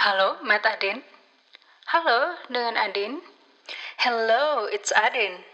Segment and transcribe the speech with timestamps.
[0.00, 1.04] Halo, Matt Adin.
[1.92, 3.20] Halo, dengan Adin.
[4.00, 5.44] Hello, it's Adin.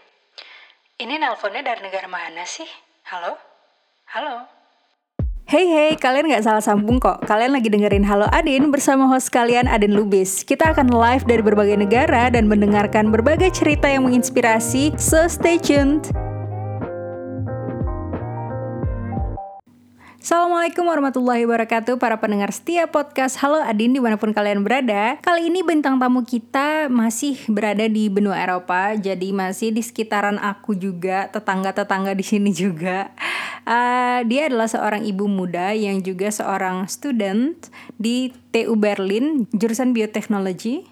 [0.95, 2.63] Ini nelponnya dari negara mana sih?
[3.11, 3.35] Halo?
[4.07, 4.47] Halo?
[5.51, 7.27] Hey hey, kalian nggak salah sambung kok.
[7.27, 10.47] Kalian lagi dengerin Halo Adin bersama host kalian Adin Lubis.
[10.47, 14.95] Kita akan live dari berbagai negara dan mendengarkan berbagai cerita yang menginspirasi.
[14.95, 16.07] So stay tuned.
[20.27, 23.39] Assalamualaikum warahmatullahi wabarakatuh Para pendengar setia podcast.
[23.39, 25.15] Halo Adin di mana pun kalian berada.
[25.23, 30.75] Kali ini bintang tamu kita masih berada di benua Eropa Jadi masih di sekitaran aku
[30.75, 33.15] juga Tetangga-tetangga di sini juga.
[33.63, 37.55] Uh, Dia adalah seorang ibu muda yang juga seorang student
[37.95, 40.91] Di TU Berlin jurusan bioteknologi.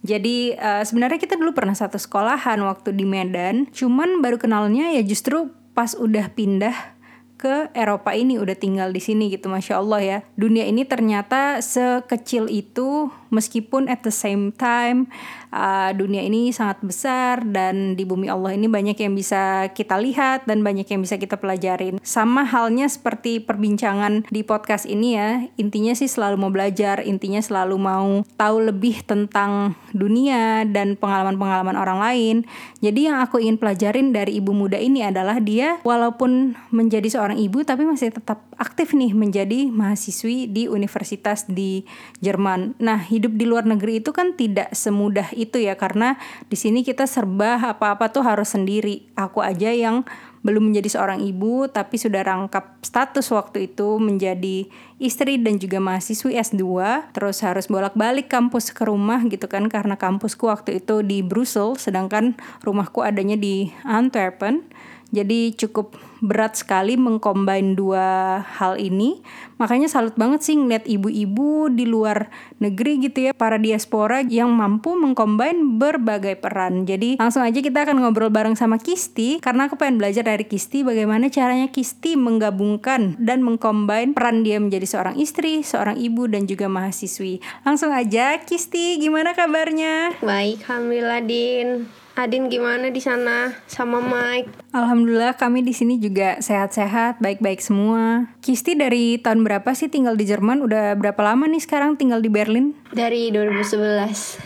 [0.00, 5.04] Jadi uh, sebenarnya kita dulu pernah satu sekolahan waktu di Medan, cuman baru kenalnya ya
[5.04, 6.99] justru pas udah pindah
[7.40, 10.18] ke Eropa ini udah tinggal di sini gitu masya Allah ya.
[10.36, 15.10] Dunia ini ternyata sekecil itu meskipun at the same time
[15.54, 20.46] uh, dunia ini sangat besar dan di bumi Allah ini banyak yang bisa kita lihat
[20.46, 25.94] dan banyak yang bisa kita pelajarin sama halnya seperti perbincangan di podcast ini ya intinya
[25.94, 32.36] sih selalu mau belajar intinya selalu mau tahu lebih tentang dunia dan pengalaman-pengalaman orang lain
[32.78, 37.62] jadi yang aku ingin pelajarin dari ibu muda ini adalah dia walaupun menjadi seorang ibu
[37.66, 41.82] tapi masih tetap aktif nih menjadi mahasiswi di universitas di
[42.20, 42.76] Jerman.
[42.76, 46.16] Nah, hidup di luar negeri itu kan tidak semudah itu ya karena
[46.48, 49.12] di sini kita serba apa-apa tuh harus sendiri.
[49.12, 50.08] Aku aja yang
[50.40, 54.64] belum menjadi seorang ibu tapi sudah rangkap status waktu itu menjadi
[54.96, 56.64] istri dan juga mahasiswi S2
[57.12, 62.40] terus harus bolak-balik kampus ke rumah gitu kan karena kampusku waktu itu di Brussels sedangkan
[62.64, 64.64] rumahku adanya di Antwerpen
[65.10, 69.24] jadi cukup berat sekali mengcombine dua hal ini.
[69.56, 74.96] Makanya salut banget sih ngeliat ibu-ibu di luar negeri gitu ya, para diaspora yang mampu
[74.96, 76.88] mengcombine berbagai peran.
[76.88, 80.84] Jadi langsung aja kita akan ngobrol bareng sama Kisti karena aku pengen belajar dari Kisti
[80.84, 86.68] bagaimana caranya Kisti menggabungkan dan mengcombine peran dia menjadi seorang istri, seorang ibu dan juga
[86.68, 87.44] mahasiswi.
[87.64, 90.16] Langsung aja Kisti, gimana kabarnya?
[90.24, 91.99] Baik, alhamdulillah Din.
[92.18, 94.50] Adin gimana di sana sama Mike?
[94.74, 98.26] Alhamdulillah kami di sini juga sehat-sehat, baik-baik semua.
[98.42, 100.58] Kisti dari tahun berapa sih tinggal di Jerman?
[100.66, 102.74] Udah berapa lama nih sekarang tinggal di Berlin?
[102.90, 104.42] Dari 2011.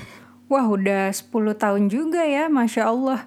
[0.53, 3.25] Wah, udah 10 tahun juga ya, Masya Allah.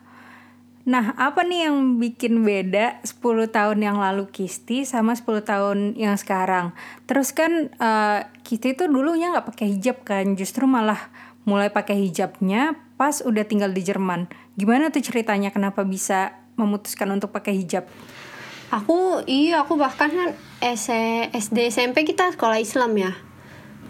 [0.88, 6.16] Nah, apa nih yang bikin beda 10 tahun yang lalu Kisti sama 10 tahun yang
[6.16, 6.78] sekarang?
[7.10, 11.12] Terus kan uh, Kisti tuh dulunya nggak pakai hijab kan, justru malah
[11.44, 14.28] mulai pakai hijabnya pas udah tinggal di Jerman.
[14.58, 17.86] Gimana tuh ceritanya kenapa bisa memutuskan untuk pakai hijab?
[18.74, 23.14] Aku iya aku bahkan kan SD SMP kita sekolah Islam ya.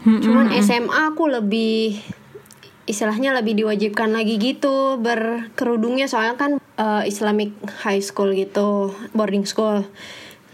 [0.05, 1.97] Hmm, Cuman SMA aku lebih
[2.87, 7.51] istilahnya lebih diwajibkan lagi gitu berkerudungnya soalnya kan uh, Islamic
[7.83, 9.87] High School gitu boarding school.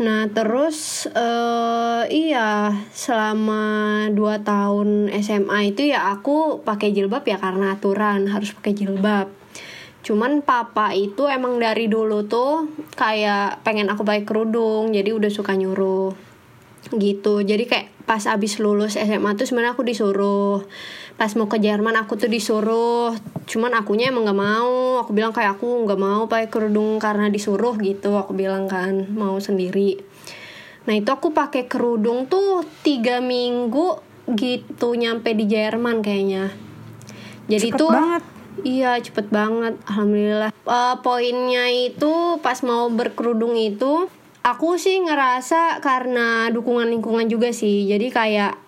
[0.02, 7.78] Nah terus uh, iya selama 2 tahun SMA itu ya aku pakai jilbab ya karena
[7.78, 9.30] aturan harus pakai jilbab.
[10.02, 12.68] Cuman papa itu emang dari dulu tuh
[12.98, 16.33] kayak pengen aku pakai kerudung jadi udah suka nyuruh
[16.92, 17.40] gitu.
[17.40, 20.66] Jadi kayak pas abis lulus SMA tuh sebenarnya aku disuruh.
[21.16, 23.16] Pas mau ke Jerman aku tuh disuruh.
[23.48, 25.00] Cuman akunya emang nggak mau.
[25.06, 28.18] Aku bilang kayak aku nggak mau pakai kerudung karena disuruh gitu.
[28.20, 30.02] Aku bilang kan mau sendiri.
[30.84, 34.04] Nah itu aku pakai kerudung tuh tiga minggu
[34.36, 36.52] gitu nyampe di Jerman kayaknya.
[37.48, 38.24] Jadi cepet tuh banget.
[38.64, 39.74] iya cepet banget.
[39.88, 40.52] Alhamdulillah.
[40.64, 44.08] Uh, poinnya itu pas mau berkerudung itu
[44.44, 47.88] aku sih ngerasa karena dukungan lingkungan juga sih.
[47.88, 48.60] Jadi kayak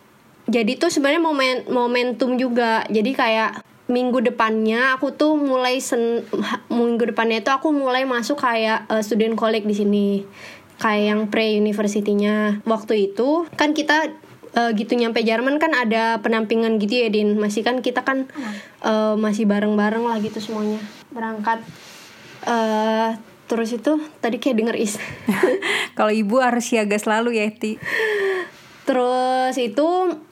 [0.48, 2.88] jadi tuh sebenarnya momen momentum juga.
[2.88, 6.26] Jadi kayak minggu depannya aku tuh mulai sen
[6.74, 10.08] minggu depannya itu aku mulai masuk kayak uh, student college di sini.
[10.76, 14.12] Kayak yang pre universitinya waktu itu kan kita
[14.56, 17.36] uh, gitu nyampe Jerman kan ada penampingan gitu ya Din.
[17.36, 18.32] Masih kan kita kan
[18.84, 20.80] uh, masih bareng-bareng lah gitu semuanya.
[21.12, 21.64] Berangkat
[22.48, 24.98] uh, terus itu tadi kayak denger is
[25.98, 27.78] kalau ibu harus siaga selalu ya Ti
[28.86, 29.88] Terus itu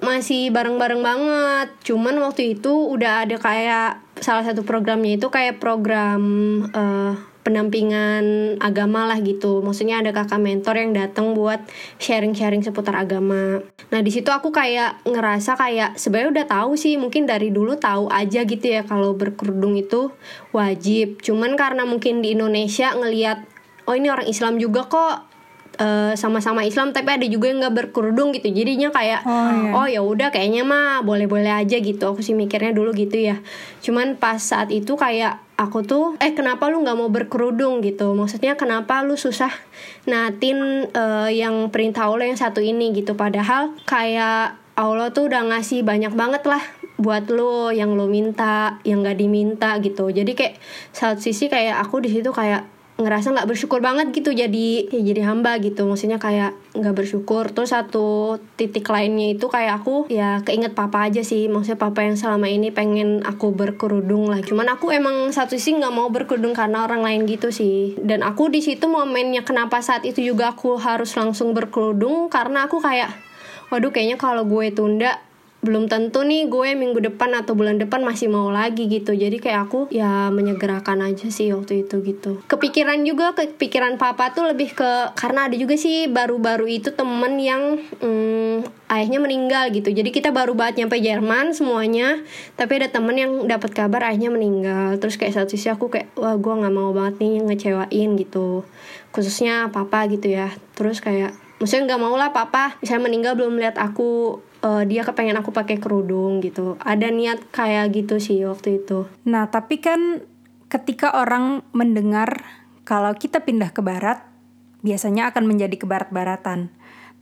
[0.05, 1.67] masih bareng-bareng banget.
[1.89, 6.21] Cuman waktu itu udah ada kayak salah satu programnya itu kayak program
[6.69, 9.59] uh, penampingan agama lah gitu.
[9.59, 11.59] Maksudnya ada kakak mentor yang datang buat
[11.99, 13.61] sharing-sharing seputar agama.
[13.91, 18.07] Nah, di situ aku kayak ngerasa kayak sebenarnya udah tahu sih, mungkin dari dulu tahu
[18.09, 20.09] aja gitu ya kalau berkerudung itu
[20.55, 21.19] wajib.
[21.19, 23.53] Cuman karena mungkin di Indonesia ngelihat
[23.87, 25.27] oh ini orang Islam juga kok
[25.79, 29.25] eh, sama-sama Islam tapi ada juga yang nggak berkerudung gitu jadinya kayak
[29.73, 33.43] oh, ya udah kayaknya mah boleh-boleh aja gitu aku sih mikirnya dulu gitu ya
[33.83, 38.11] cuman pas saat itu kayak aku tuh eh kenapa lu nggak mau berkerudung gitu?
[38.11, 39.51] Maksudnya kenapa lu susah
[40.03, 43.15] natin eh, yang perintah Allah yang satu ini gitu?
[43.15, 46.61] Padahal kayak Allah tuh udah ngasih banyak banget lah
[46.97, 50.09] buat lo yang lo minta yang gak diminta gitu.
[50.09, 50.55] Jadi kayak
[50.93, 55.21] satu sisi kayak aku di situ kayak ngerasa nggak bersyukur banget gitu jadi ya jadi
[55.25, 55.89] hamba gitu.
[55.89, 57.49] Maksudnya kayak nggak bersyukur.
[57.49, 61.49] Terus satu titik lainnya itu kayak aku ya keinget papa aja sih.
[61.49, 64.45] Maksudnya papa yang selama ini pengen aku berkerudung lah.
[64.45, 67.97] Cuman aku emang satu sisi nggak mau berkerudung karena orang lain gitu sih.
[67.97, 72.77] Dan aku di situ momennya kenapa saat itu juga aku harus langsung berkerudung karena aku
[72.77, 73.09] kayak
[73.73, 75.17] waduh kayaknya kalau gue tunda
[75.63, 79.15] belum tentu nih gue minggu depan atau bulan depan masih mau lagi gitu.
[79.15, 82.43] Jadi kayak aku ya menyegerakan aja sih waktu itu gitu.
[82.51, 87.79] Kepikiran juga kepikiran papa tuh lebih ke karena ada juga sih baru-baru itu temen yang
[88.03, 89.89] hmm, ayahnya meninggal gitu.
[89.89, 92.19] Jadi kita baru banget nyampe Jerman semuanya
[92.59, 94.99] tapi ada temen yang dapat kabar ayahnya meninggal.
[94.99, 98.67] Terus kayak satu sisi aku kayak wah gue nggak mau banget nih ngecewain gitu.
[99.15, 100.51] Khususnya papa gitu ya.
[100.75, 101.31] Terus kayak
[101.63, 105.77] maksudnya nggak mau lah papa misalnya meninggal belum lihat aku uh, dia kepengen aku pakai
[105.77, 110.23] kerudung gitu ada niat kayak gitu sih waktu itu Nah, tapi kan
[110.71, 112.41] ketika orang mendengar
[112.83, 114.25] kalau kita pindah ke barat,
[114.83, 116.73] biasanya akan menjadi ke barat-baratan.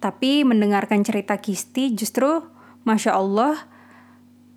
[0.01, 2.41] Tapi mendengarkan cerita Kisti justru,
[2.87, 3.69] Masya Allah,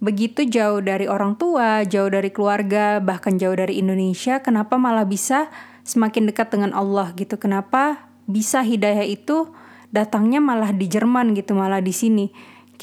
[0.01, 5.53] begitu jauh dari orang tua, jauh dari keluarga, bahkan jauh dari Indonesia, kenapa malah bisa
[5.85, 7.37] semakin dekat dengan Allah gitu?
[7.37, 9.53] Kenapa bisa hidayah itu
[9.93, 12.33] datangnya malah di Jerman gitu, malah di sini?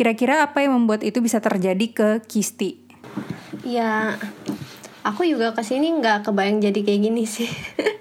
[0.01, 2.81] Kira-kira apa yang membuat itu bisa terjadi ke Kisti?
[3.61, 4.17] ya
[5.05, 7.45] aku juga ke sini nggak kebayang jadi kayak gini sih.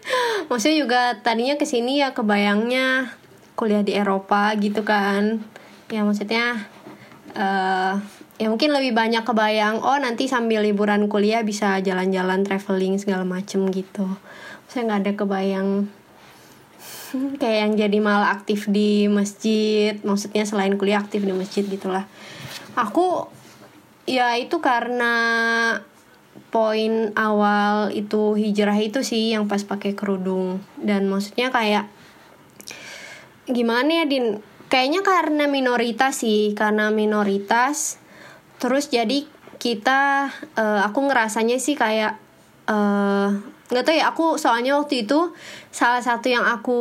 [0.48, 3.12] Maksudnya juga tadinya ke sini ya kebayangnya
[3.52, 5.44] kuliah di Eropa gitu kan.
[5.92, 6.64] Ya maksudnya
[7.36, 7.94] eh
[8.40, 13.68] ya mungkin lebih banyak kebayang oh nanti sambil liburan kuliah bisa jalan-jalan traveling segala macem
[13.68, 14.08] gitu.
[14.72, 15.68] Saya nggak ada kebayang
[17.40, 22.06] kayak yang jadi malah aktif di masjid maksudnya selain kuliah aktif di masjid gitulah.
[22.78, 23.26] Aku
[24.06, 25.14] ya itu karena
[26.50, 30.62] poin awal itu hijrah itu sih yang pas pakai kerudung.
[30.78, 31.90] Dan maksudnya kayak
[33.50, 34.42] gimana ya din?
[34.70, 37.98] Kayaknya karena minoritas sih karena minoritas
[38.62, 39.26] terus jadi
[39.58, 42.14] kita eh, aku ngerasanya sih kayak
[42.70, 43.28] eh
[43.70, 45.30] nggak tahu ya aku soalnya waktu itu
[45.70, 46.78] salah satu yang aku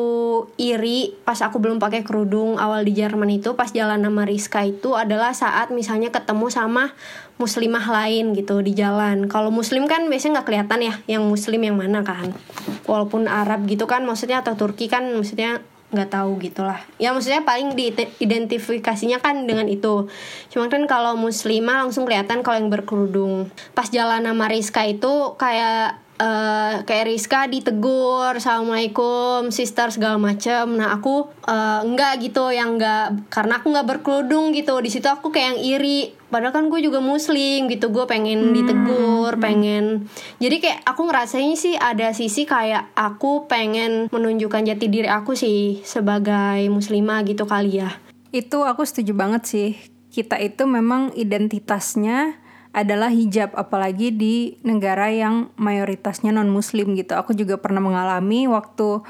[0.58, 4.98] iri pas aku belum pakai kerudung awal di Jerman itu pas jalan sama Rizka itu
[4.98, 6.98] adalah saat misalnya ketemu sama
[7.40, 9.32] muslimah lain gitu di jalan.
[9.32, 12.36] Kalau muslim kan biasanya nggak kelihatan ya yang muslim yang mana kan.
[12.84, 16.84] Walaupun Arab gitu kan maksudnya atau Turki kan maksudnya nggak tahu gitulah.
[17.02, 20.12] Ya maksudnya paling diidentifikasinya kan dengan itu.
[20.52, 23.50] Cuma kan kalau muslimah langsung kelihatan kalau yang berkerudung.
[23.72, 30.76] Pas jalan sama Rizka itu kayak eh, kayak Rizka ditegur assalamualaikum sister segala macem.
[30.76, 34.78] Nah aku eh, enggak gitu yang enggak karena aku nggak berkerudung gitu.
[34.84, 36.00] Di situ aku kayak yang iri.
[36.30, 40.06] Padahal kan gue juga muslim gitu gue pengen ditegur pengen.
[40.38, 45.82] Jadi kayak aku ngerasain sih ada sisi kayak aku pengen menunjukkan jati diri aku sih
[45.82, 47.98] sebagai muslimah gitu kali ya.
[48.30, 49.70] Itu aku setuju banget sih.
[50.10, 52.39] Kita itu memang identitasnya
[52.70, 57.18] adalah hijab, apalagi di negara yang mayoritasnya non Muslim gitu.
[57.18, 59.02] Aku juga pernah mengalami waktu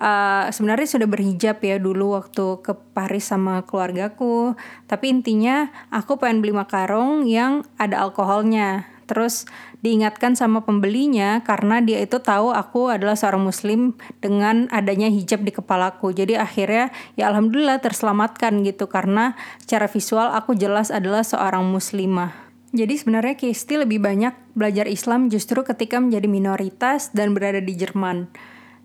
[0.00, 4.54] uh, sebenarnya sudah berhijab ya dulu waktu ke Paris sama keluargaku.
[4.84, 8.84] Tapi intinya aku pengen beli makarong yang ada alkoholnya.
[9.06, 9.46] Terus
[9.86, 15.54] diingatkan sama pembelinya karena dia itu tahu aku adalah seorang muslim dengan adanya hijab di
[15.54, 16.10] kepalaku.
[16.10, 22.45] Jadi akhirnya ya alhamdulillah terselamatkan gitu karena secara visual aku jelas adalah seorang muslimah.
[22.74, 28.26] Jadi sebenarnya Kisti lebih banyak belajar Islam justru ketika menjadi minoritas dan berada di Jerman.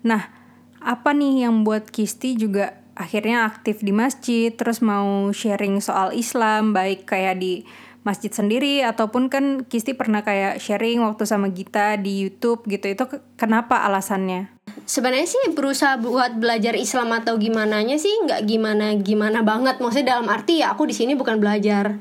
[0.06, 0.30] Nah,
[0.78, 6.70] apa nih yang buat Kisti juga akhirnya aktif di masjid, terus mau sharing soal Islam,
[6.70, 7.66] baik kayak di
[8.02, 12.86] masjid sendiri ataupun kan Kisti pernah kayak sharing waktu sama Gita di YouTube gitu.
[12.86, 14.62] Itu ke- kenapa alasannya?
[14.86, 20.16] sebenarnya sih berusaha buat belajar Islam atau gimana nya sih nggak gimana gimana banget maksudnya
[20.16, 21.98] dalam arti ya aku di sini bukan belajar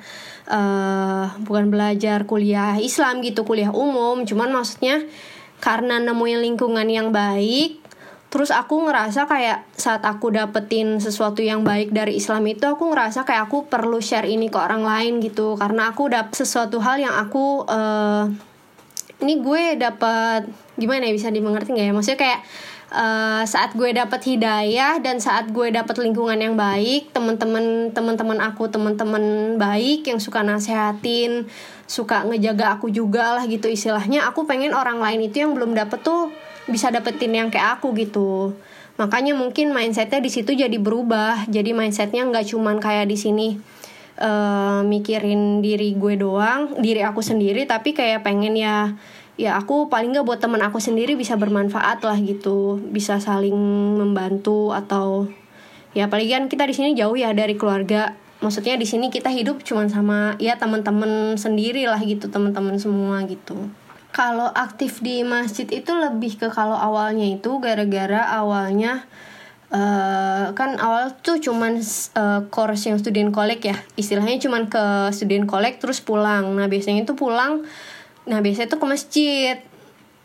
[0.52, 4.28] eh bukan belajar kuliah Islam gitu kuliah umum.
[4.28, 5.08] Cuman maksudnya
[5.64, 7.80] karena nemuin lingkungan yang baik
[8.32, 13.28] terus aku ngerasa kayak saat aku dapetin sesuatu yang baik dari Islam itu aku ngerasa
[13.28, 15.60] kayak aku perlu share ini ke orang lain gitu.
[15.60, 18.24] Karena aku dapet sesuatu hal yang aku eh
[19.22, 20.48] ini gue dapat
[20.80, 21.94] gimana ya bisa dimengerti nggak ya?
[21.94, 22.40] Maksudnya kayak
[22.92, 28.68] eh, saat gue dapet hidayah dan saat gue dapet lingkungan yang baik teman-teman teman-teman aku
[28.68, 31.48] teman-teman baik yang suka nasehatin
[31.92, 36.00] suka ngejaga aku juga lah gitu istilahnya aku pengen orang lain itu yang belum dapet
[36.04, 36.32] tuh
[36.70, 38.56] bisa dapetin yang kayak aku gitu.
[38.96, 43.48] Makanya mungkin mindsetnya di situ jadi berubah jadi mindsetnya nggak cuman kayak di sini
[44.20, 48.94] eh, mikirin diri gue doang diri aku sendiri tapi kayak pengen ya
[49.42, 52.78] ya aku paling nggak buat teman aku sendiri bisa bermanfaat lah gitu.
[52.94, 53.58] Bisa saling
[53.98, 55.26] membantu atau
[55.98, 58.14] ya apalagi kan kita di sini jauh ya dari keluarga.
[58.42, 63.58] Maksudnya di sini kita hidup cuman sama ya teman-teman sendiri lah gitu teman-teman semua gitu.
[64.14, 69.06] Kalau aktif di masjid itu lebih ke kalau awalnya itu gara-gara awalnya
[69.74, 71.82] eh, kan awal tuh cuman
[72.18, 73.78] eh, course yang student collect ya.
[73.98, 76.54] Istilahnya cuman ke student collect terus pulang.
[76.54, 77.66] Nah biasanya itu pulang
[78.26, 79.58] nah biasanya tuh ke masjid.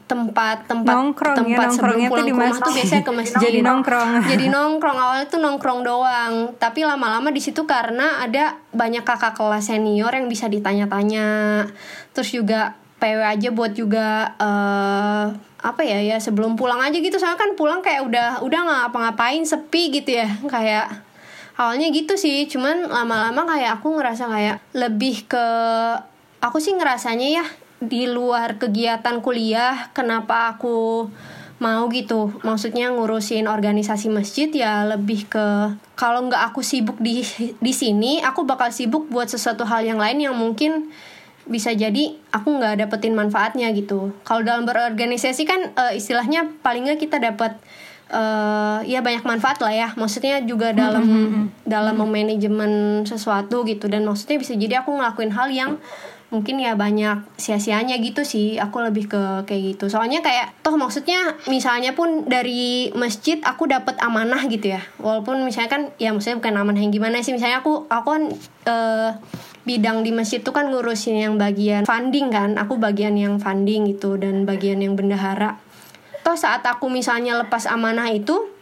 [0.07, 3.13] Tempat tempat Nongkrong ya, tempat sebelum nongkrongnya tuh pulang di ke rumah tuh biasanya ke
[3.19, 3.43] masjid.
[3.43, 4.11] Jadi nongkrong.
[4.31, 4.97] jadi nongkrong.
[5.03, 6.33] Awalnya tuh nongkrong doang.
[6.63, 11.27] Tapi lama-lama di situ karena ada banyak kakak kelas senior yang bisa ditanya-tanya.
[12.15, 15.25] Terus juga PW aja buat juga eh
[15.67, 17.19] apa ya ya sebelum pulang aja gitu.
[17.19, 20.31] Soalnya kan pulang kayak udah udah nggak ngapa-ngapain sepi gitu ya.
[20.55, 21.03] Kayak
[21.59, 22.47] awalnya gitu sih.
[22.47, 25.47] Cuman lama-lama kayak aku ngerasa kayak lebih ke
[26.39, 27.47] aku sih ngerasanya ya
[27.81, 31.09] di luar kegiatan kuliah kenapa aku
[31.57, 32.37] mau gitu?
[32.45, 37.25] Maksudnya ngurusin organisasi masjid ya lebih ke kalau nggak aku sibuk di
[37.57, 40.93] di sini aku bakal sibuk buat sesuatu hal yang lain yang mungkin
[41.47, 44.13] bisa jadi aku nggak dapetin manfaatnya gitu.
[44.27, 47.57] Kalau dalam berorganisasi kan eh, istilahnya paling nggak kita dapat
[48.07, 49.89] eh ya banyak manfaat lah ya.
[49.97, 51.07] Maksudnya juga dalam
[51.65, 53.89] dalam memanajemen sesuatu gitu.
[53.89, 55.73] Dan maksudnya bisa jadi aku ngelakuin hal yang
[56.27, 58.59] mungkin ya banyak sia-sianya gitu sih.
[58.59, 59.87] Aku lebih ke kayak gitu.
[59.87, 64.83] Soalnya kayak toh maksudnya misalnya pun dari masjid aku dapat amanah gitu ya.
[64.99, 67.31] Walaupun misalnya kan ya maksudnya bukan amanah yang gimana sih.
[67.35, 68.25] Misalnya aku aku kan
[68.67, 69.11] eh,
[69.67, 72.59] bidang di masjid tuh kan ngurusin yang bagian funding kan.
[72.59, 75.63] Aku bagian yang funding gitu dan bagian yang bendahara.
[76.27, 78.56] Toh saat aku misalnya lepas amanah itu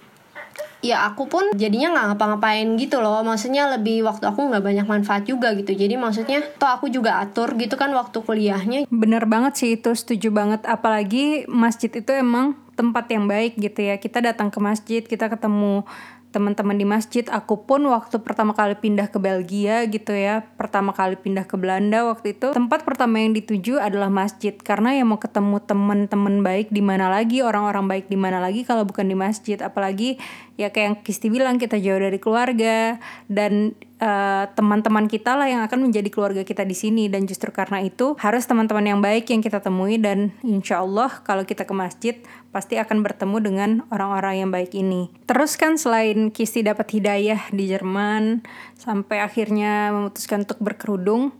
[0.84, 5.24] ya aku pun jadinya nggak ngapa-ngapain gitu loh maksudnya lebih waktu aku nggak banyak manfaat
[5.24, 9.70] juga gitu jadi maksudnya toh aku juga atur gitu kan waktu kuliahnya Bener banget sih
[9.76, 10.62] itu, setuju banget.
[10.66, 13.96] Apalagi masjid itu emang tempat yang baik gitu ya.
[13.98, 15.86] Kita datang ke masjid, kita ketemu
[16.34, 17.22] teman-teman di masjid.
[17.30, 22.02] Aku pun waktu pertama kali pindah ke Belgia gitu ya, pertama kali pindah ke Belanda
[22.10, 24.50] waktu itu, tempat pertama yang dituju adalah masjid.
[24.58, 28.82] Karena yang mau ketemu teman-teman baik di mana lagi, orang-orang baik di mana lagi kalau
[28.82, 29.62] bukan di masjid.
[29.62, 30.18] Apalagi
[30.58, 32.98] ya kayak yang Kisti bilang kita jauh dari keluarga
[33.30, 37.80] dan eh, teman-teman kita lah yang akan menjadi keluarga kita di sini dan justru karena
[37.80, 42.14] itu harus teman-teman yang baik yang kita temui dan insya Allah kalau kita ke masjid
[42.52, 45.08] pasti akan bertemu dengan orang-orang yang baik ini.
[45.24, 48.44] Terus kan selain Kisti dapat hidayah di Jerman
[48.76, 51.34] sampai akhirnya memutuskan untuk berkerudung,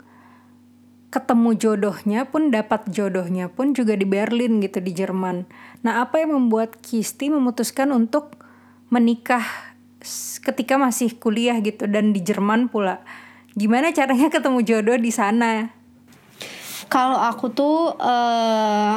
[1.14, 5.46] ketemu jodohnya pun dapat jodohnya pun juga di Berlin gitu di Jerman.
[5.86, 8.34] Nah, apa yang membuat Kisti memutuskan untuk
[8.90, 9.73] menikah
[10.44, 13.00] ketika masih kuliah gitu dan di Jerman pula?
[13.56, 15.84] Gimana caranya ketemu jodoh di sana?
[16.88, 18.96] kalau aku tuh eh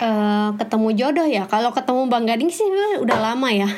[0.00, 2.64] eh, ketemu jodoh ya kalau ketemu bang gading sih
[3.02, 3.68] udah lama ya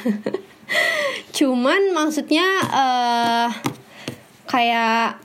[1.36, 3.50] cuman maksudnya eh
[4.48, 5.20] kayak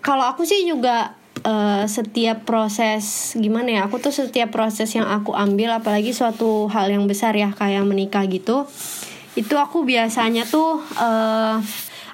[0.00, 5.34] kalau aku sih juga eh, setiap proses gimana ya aku tuh setiap proses yang aku
[5.34, 8.64] ambil apalagi suatu hal yang besar ya kayak menikah gitu
[9.36, 11.60] itu aku biasanya tuh eh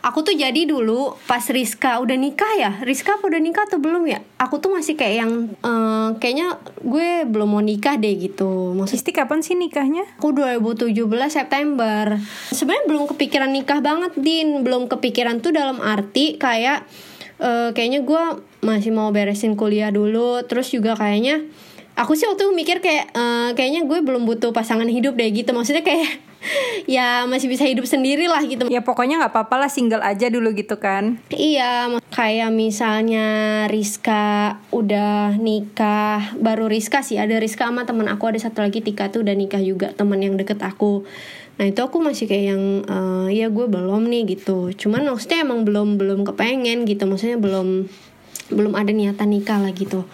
[0.07, 4.07] aku tuh jadi dulu pas Rizka udah nikah ya Rizka apa udah nikah atau belum
[4.07, 5.33] ya aku tuh masih kayak yang
[5.65, 10.09] eh, kayaknya gue belum mau nikah deh gitu maksud Kisti kapan sih nikahnya?
[10.17, 10.97] Aku 2017
[11.29, 12.17] September.
[12.49, 14.65] Sebenarnya belum kepikiran nikah banget, Din.
[14.65, 16.89] Belum kepikiran tuh dalam arti kayak
[17.37, 20.41] eh, kayaknya gue masih mau beresin kuliah dulu.
[20.49, 21.45] Terus juga kayaknya
[21.93, 25.53] aku sih waktu mikir kayak eh, kayaknya gue belum butuh pasangan hidup deh gitu.
[25.53, 26.25] Maksudnya kayak
[26.87, 28.71] ya masih bisa hidup sendiri lah gitu.
[28.71, 31.19] Ya pokoknya nggak apa-apa lah single aja dulu gitu kan.
[31.33, 33.27] Iya, kayak misalnya
[33.67, 39.11] Rizka udah nikah, baru Rizka sih ada Rizka sama teman aku ada satu lagi Tika
[39.11, 41.03] tuh udah nikah juga teman yang deket aku.
[41.57, 44.71] Nah itu aku masih kayak yang eh, ya gue belum nih gitu.
[44.77, 47.89] Cuman maksudnya emang belum belum kepengen gitu, maksudnya belum
[48.47, 50.07] belum ada niatan nikah lah gitu.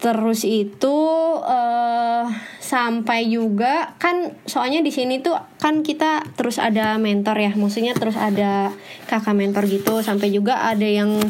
[0.00, 0.96] Terus itu
[1.44, 2.26] eh
[2.74, 8.18] sampai juga kan soalnya di sini tuh kan kita terus ada mentor ya, maksudnya terus
[8.18, 8.74] ada
[9.06, 10.02] kakak mentor gitu.
[10.02, 11.22] Sampai juga ada yang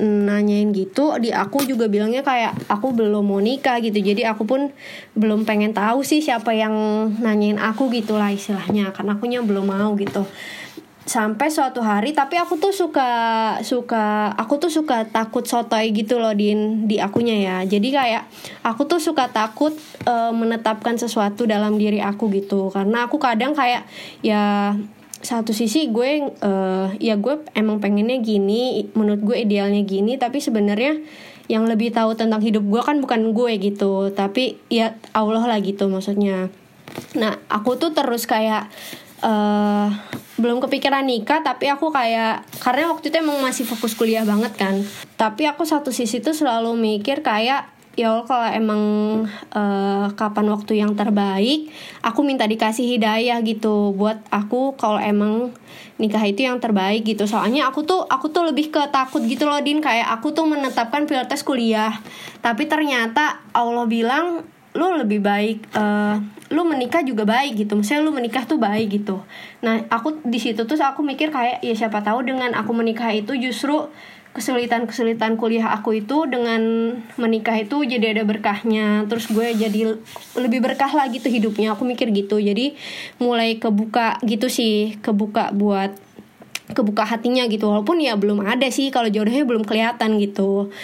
[0.00, 1.20] nanyain gitu.
[1.20, 4.00] Di aku juga bilangnya kayak aku belum mau nikah gitu.
[4.00, 4.72] Jadi aku pun
[5.12, 6.72] belum pengen tahu sih siapa yang
[7.20, 8.88] nanyain aku gitulah istilahnya.
[8.96, 10.24] Karena akunya belum mau gitu
[11.04, 13.12] sampai suatu hari tapi aku tuh suka
[13.60, 16.56] suka aku tuh suka takut sotoy gitu loh di
[16.88, 17.56] di akunya ya.
[17.68, 18.24] Jadi kayak
[18.64, 19.76] aku tuh suka takut
[20.08, 22.72] uh, menetapkan sesuatu dalam diri aku gitu.
[22.72, 23.84] Karena aku kadang kayak
[24.24, 24.74] ya
[25.24, 31.00] satu sisi gue uh, ya gue emang pengennya gini menurut gue idealnya gini tapi sebenarnya
[31.48, 34.08] yang lebih tahu tentang hidup gue kan bukan gue gitu.
[34.08, 36.48] Tapi ya Allah lah gitu maksudnya.
[37.16, 38.72] Nah aku tuh terus kayak
[39.24, 39.88] uh,
[40.36, 44.84] belum kepikiran nikah tapi aku kayak karena waktu itu emang masih fokus kuliah banget kan.
[45.16, 48.82] Tapi aku satu sisi tuh selalu mikir kayak ya Allah kalau emang
[49.54, 51.70] uh, kapan waktu yang terbaik
[52.02, 55.54] aku minta dikasih hidayah gitu buat aku kalau emang
[55.98, 57.24] nikah itu yang terbaik gitu.
[57.30, 59.78] Soalnya aku tuh aku tuh lebih ke takut gitu loh din.
[59.78, 61.94] Kayak aku tuh menetapkan prioritas kuliah.
[62.42, 64.42] Tapi ternyata Allah bilang
[64.74, 66.18] lu lebih baik uh,
[66.50, 67.78] lu menikah juga baik gitu.
[67.78, 69.22] Misalnya lu menikah tuh baik gitu.
[69.62, 73.34] Nah aku di situ tuh aku mikir kayak ya siapa tahu dengan aku menikah itu
[73.38, 73.88] justru
[74.34, 79.06] kesulitan-kesulitan kuliah aku itu dengan menikah itu jadi ada berkahnya.
[79.06, 79.94] Terus gue jadi
[80.34, 81.78] lebih berkah lagi tuh hidupnya.
[81.78, 82.42] Aku mikir gitu.
[82.42, 82.74] Jadi
[83.22, 84.98] mulai kebuka gitu sih.
[84.98, 85.94] Kebuka buat
[86.74, 87.70] kebuka hatinya gitu.
[87.70, 90.74] Walaupun ya belum ada sih kalau jodohnya belum kelihatan gitu.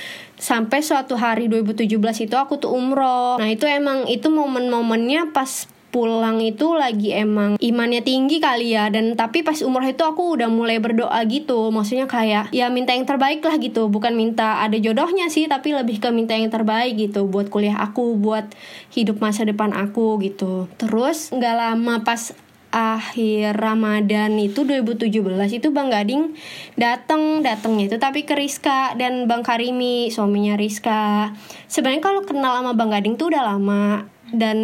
[0.41, 1.91] Sampai suatu hari 2017
[2.25, 3.37] itu aku tuh umroh.
[3.37, 8.89] Nah itu emang itu momen-momennya pas pulang itu lagi emang imannya tinggi kali ya.
[8.89, 11.69] Dan tapi pas umroh itu aku udah mulai berdoa gitu.
[11.75, 13.91] Maksudnya kayak ya minta yang terbaik lah gitu.
[13.91, 18.17] Bukan minta ada jodohnya sih tapi lebih ke minta yang terbaik gitu buat kuliah aku
[18.17, 18.49] buat
[18.95, 20.71] hidup masa depan aku gitu.
[20.81, 22.33] Terus nggak lama pas
[22.71, 25.11] akhir Ramadan itu 2017
[25.59, 26.39] itu Bang Gading
[26.79, 31.35] datang datangnya itu tapi ke Rizka dan Bang Karimi suaminya Rizka.
[31.67, 34.59] Sebenarnya kalau kenal sama Bang Gading tuh udah lama dan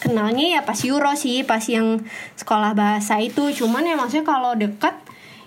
[0.00, 2.00] kenalnya ya pas Euro sih pas yang
[2.40, 3.52] sekolah bahasa itu.
[3.52, 4.96] Cuman ya maksudnya kalau deket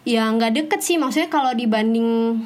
[0.05, 1.01] ya nggak deket sih.
[1.01, 2.41] Maksudnya kalau dibanding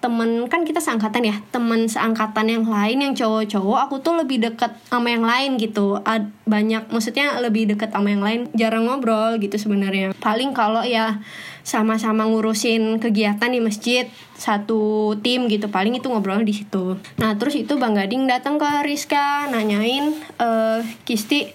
[0.00, 4.72] temen kan kita seangkatan ya temen seangkatan yang lain yang cowok-cowok aku tuh lebih deket
[4.88, 6.00] sama yang lain gitu.
[6.00, 8.48] Ad, banyak maksudnya lebih deket sama yang lain.
[8.56, 10.16] Jarang ngobrol gitu sebenarnya.
[10.16, 11.20] Paling kalau ya
[11.60, 14.08] sama-sama ngurusin kegiatan di masjid
[14.40, 16.96] satu tim gitu paling itu ngobrol di situ.
[17.20, 21.52] Nah terus itu bang Gading datang ke Rizka nanyain uh, Kisti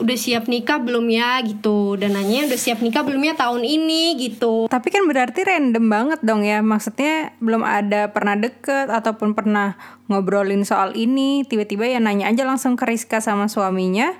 [0.00, 1.96] udah siap nikah belum ya gitu.
[1.96, 4.68] Dan nanya udah siap nikah belum ya tahun ini gitu.
[4.68, 6.60] Tapi kan berarti random banget dong ya.
[6.60, 9.74] Maksudnya belum ada pernah deket ataupun pernah
[10.08, 11.44] ngobrolin soal ini.
[11.44, 14.12] Tiba-tiba ya nanya aja langsung ke Rizka sama suaminya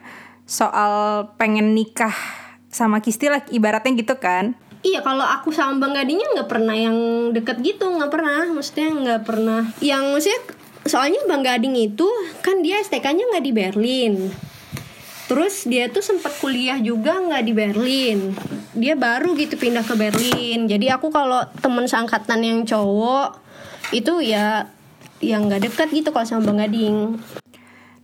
[0.46, 2.14] soal pengen nikah
[2.70, 4.54] sama Kisti lah ibaratnya gitu kan.
[4.86, 6.96] Iya kalau aku sama Bang Gadinya nggak pernah yang
[7.34, 8.46] deket gitu nggak pernah.
[8.54, 9.62] Maksudnya nggak pernah.
[9.82, 10.40] Yang maksudnya
[10.86, 12.06] soalnya Bang Gading itu
[12.40, 14.14] kan dia STK-nya nggak di Berlin
[15.26, 18.18] Terus dia tuh sempat kuliah juga nggak di Berlin.
[18.78, 20.70] Dia baru gitu pindah ke Berlin.
[20.70, 23.42] Jadi aku kalau temen seangkatan yang cowok
[23.90, 24.70] itu ya
[25.18, 27.18] yang nggak deket gitu kalau sama Bang Gading.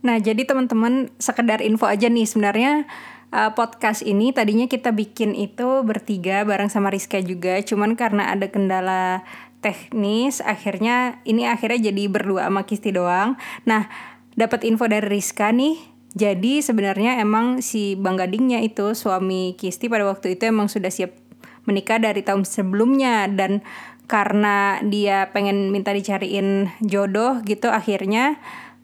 [0.03, 2.83] Nah jadi teman-teman sekedar info aja nih sebenarnya
[3.31, 7.63] uh, podcast ini tadinya kita bikin itu bertiga bareng sama Rizka juga.
[7.63, 9.23] Cuman karena ada kendala
[9.63, 13.39] teknis akhirnya ini akhirnya jadi berdua sama Kisti doang.
[13.63, 13.87] Nah
[14.35, 20.05] dapat info dari Rizka nih jadi sebenarnya emang si Bang Gadingnya itu suami Kisti pada
[20.05, 21.17] waktu itu emang sudah siap
[21.65, 23.65] menikah dari tahun sebelumnya dan
[24.05, 28.37] karena dia pengen minta dicariin jodoh gitu akhirnya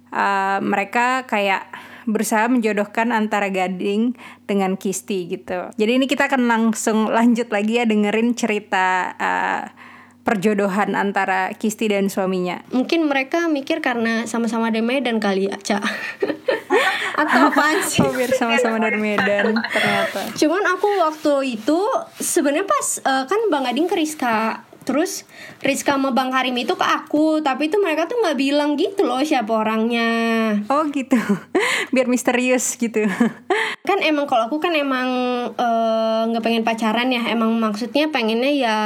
[0.09, 1.69] uh, mereka kayak
[2.09, 4.17] berusaha menjodohkan antara Gading
[4.49, 5.69] dengan Kisti gitu.
[5.77, 9.69] Jadi ini kita akan langsung lanjut lagi ya dengerin cerita uh,
[10.25, 12.65] perjodohan antara Kisti dan suaminya.
[12.73, 15.83] Mungkin mereka mikir karena sama-sama dari Medan kali ya, Cak.
[17.19, 17.99] atau apa sih?
[17.99, 20.31] Oh, biar sama-sama dari Medan ternyata.
[20.35, 21.79] Cuman aku waktu itu
[22.19, 25.27] sebenarnya pas uh, kan Bang Ading ke Rizka terus
[25.61, 29.21] Rizka sama Bang Karim itu ke aku tapi itu mereka tuh nggak bilang gitu loh
[29.21, 30.09] siapa orangnya.
[30.71, 31.19] Oh gitu.
[31.93, 33.05] Biar misterius gitu.
[33.89, 35.09] Kan emang kalau aku kan emang
[35.49, 37.25] eh, nggak uh, pengen pacaran ya.
[37.29, 38.77] Emang maksudnya pengennya ya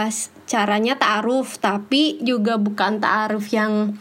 [0.48, 3.96] caranya taaruf tapi juga bukan taaruf yang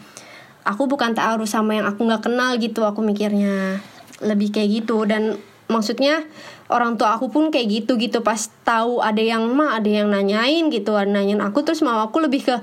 [0.63, 3.83] aku bukan taaruf sama yang aku nggak kenal gitu aku mikirnya
[4.23, 5.03] lebih kayak gitu.
[5.03, 6.23] Dan maksudnya
[6.71, 8.23] orang tua aku pun kayak gitu gitu.
[8.23, 12.23] Pas tahu ada yang mah ada yang nanyain gitu ada nanyain aku terus mau aku
[12.23, 12.55] lebih ke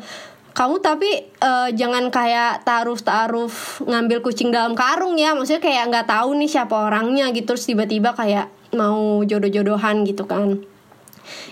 [0.51, 3.55] kamu tapi uh, jangan kayak taruh taruh
[3.87, 5.37] ngambil kucing dalam karung ya.
[5.37, 7.55] Maksudnya kayak nggak tahu nih siapa orangnya gitu.
[7.55, 10.63] Terus tiba-tiba kayak mau jodoh-jodohan gitu kan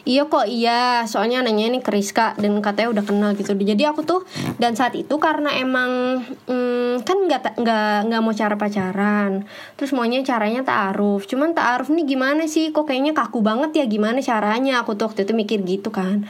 [0.04, 1.04] iya kok iya.
[1.04, 3.54] Soalnya nanya ini ke Rizka dan katanya udah kenal gitu.
[3.54, 4.24] Jadi aku tuh
[4.56, 9.44] dan saat itu karena emang hmm, kan nggak nggak nggak mau cara pacaran.
[9.78, 12.70] Terus maunya caranya taaruf cuman taaruf nih gimana sih?
[12.70, 14.82] Kok kayaknya kaku banget ya gimana caranya?
[14.82, 16.28] Aku tuh waktu itu mikir gitu kan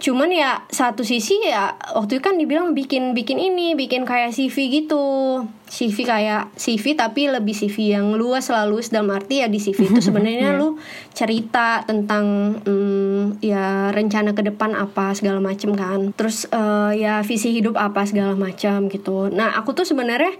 [0.00, 4.82] cuman ya satu sisi ya waktu itu kan dibilang bikin bikin ini bikin kayak CV
[4.82, 5.44] gitu.
[5.70, 10.00] CV kayak CV tapi lebih CV yang luas selalu dalam arti ya di CV itu
[10.10, 10.80] sebenarnya lu
[11.14, 16.10] cerita tentang hmm, ya rencana ke depan apa segala macem kan.
[16.16, 19.30] Terus uh, ya visi hidup apa segala macam gitu.
[19.30, 20.34] Nah aku tuh sebenarnya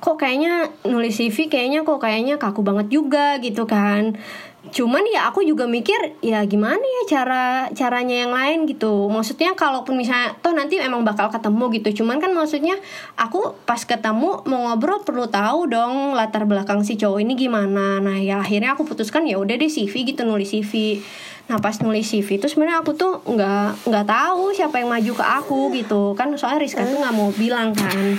[0.00, 4.16] kok kayaknya nulis CV kayaknya kok kayaknya kaku banget juga gitu kan
[4.60, 9.08] cuman ya aku juga mikir ya gimana ya cara caranya yang lain gitu.
[9.08, 12.04] Maksudnya kalaupun misalnya toh nanti emang bakal ketemu gitu.
[12.04, 12.76] Cuman kan maksudnya
[13.16, 18.04] aku pas ketemu mau ngobrol perlu tahu dong latar belakang si cowok ini gimana.
[18.04, 21.00] Nah ya akhirnya aku putuskan ya udah deh CV gitu nulis CV
[21.46, 25.24] nah pas nulis CV itu sebenarnya aku tuh nggak nggak tahu siapa yang maju ke
[25.24, 26.14] aku gitu.
[26.14, 28.18] Kan soalnya Rizka tuh nggak mau bilang kan.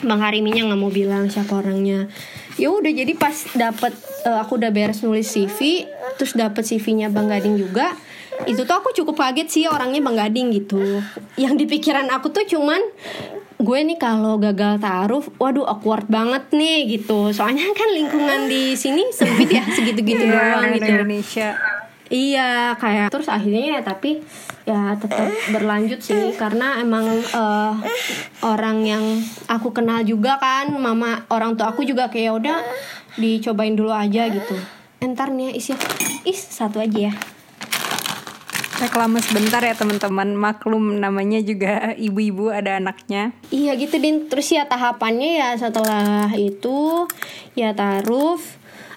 [0.00, 2.08] Bang Hariminya nggak mau bilang siapa orangnya.
[2.56, 3.92] Ya udah jadi pas dapet
[4.28, 7.96] uh, aku udah beres nulis CV terus dapet CV-nya Bang Gading juga
[8.48, 10.80] itu tuh aku cukup kaget sih orangnya Bang Gading gitu.
[11.36, 12.80] Yang di pikiran aku tuh cuman
[13.60, 17.32] gue nih kalau gagal taruh waduh awkward banget nih gitu.
[17.36, 20.88] Soalnya kan lingkungan di sini sempit ya segitu-gitu Iya, doang orang gitu.
[20.88, 21.48] Indonesia
[22.10, 24.18] Iya, kayak terus akhirnya ya tapi
[24.66, 27.74] ya tetap berlanjut sih karena emang eh,
[28.42, 29.04] orang yang
[29.46, 32.58] aku kenal juga kan, mama orang tua aku juga kayak "Ya udah
[33.14, 34.58] dicobain dulu aja gitu.
[34.98, 35.72] Entar nih ya, isi
[36.26, 37.14] is satu aja ya.
[38.80, 44.64] reklame sebentar ya teman-teman maklum namanya juga ibu-ibu ada anaknya Iya gitu din terus ya
[44.64, 47.04] tahapannya ya setelah itu
[47.52, 48.40] ya taruh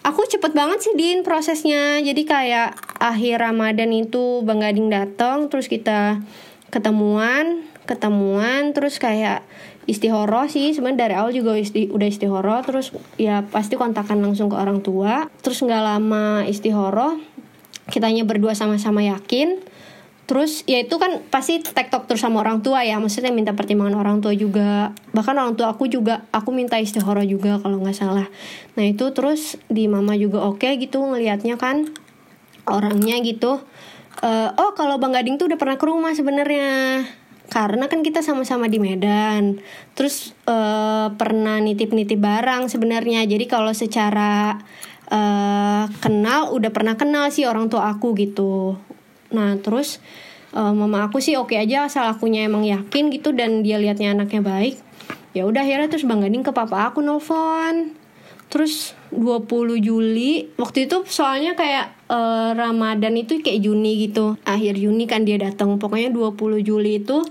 [0.03, 2.03] Aku cepet banget sih din prosesnya.
[2.03, 6.19] Jadi kayak akhir Ramadan itu Bang Gading datang terus kita
[6.67, 9.47] ketemuan ketemuan terus kayak
[9.87, 10.75] istihoro sih.
[10.75, 15.31] Sebenarnya dari awal juga isti, udah istihoro terus ya pasti kontakan langsung ke orang tua.
[15.39, 17.19] Terus nggak lama istihoro
[17.87, 19.59] kitanya berdua sama-sama yakin
[20.23, 22.95] Terus ya itu kan pasti tektok terus sama orang tua ya.
[22.99, 24.95] Maksudnya minta pertimbangan orang tua juga.
[25.12, 28.27] Bahkan orang tua aku juga Aku minta istihoro juga kalau nggak salah.
[28.79, 31.91] Nah itu terus di mama juga oke gitu ngelihatnya kan
[32.63, 33.59] Orangnya gitu.
[34.23, 37.03] Eh, Oh kalau Bang Gading tuh udah pernah ke rumah sebenarnya.
[37.51, 39.62] Karena kan kita sama-sama di Medan,
[39.93, 43.27] terus eh, pernah nitip-nitip barang sebenarnya.
[43.27, 44.57] Jadi kalau secara
[45.12, 48.79] eh, kenal, udah pernah kenal sih orang tua aku gitu.
[49.34, 50.00] Nah terus
[50.54, 54.39] eh, mama aku sih oke aja asal akunya emang yakin gitu dan dia liatnya anaknya
[54.46, 54.78] baik.
[55.34, 57.98] Ya udah akhirnya terus Bang Gading ke papa aku nelfon.
[58.54, 59.50] Terus 20
[59.82, 64.38] Juli waktu itu soalnya kayak eh, Ramadan itu kayak Juni gitu.
[64.46, 65.82] Akhir Juni kan dia datang.
[65.82, 67.26] Pokoknya 20 Juli itu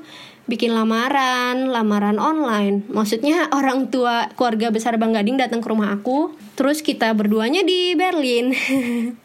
[0.50, 2.82] bikin lamaran, lamaran online.
[2.90, 6.34] Maksudnya orang tua keluarga besar Bang Gading datang ke rumah aku.
[6.58, 8.50] Terus kita berduanya di Berlin.